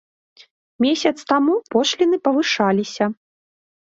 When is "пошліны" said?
1.75-2.17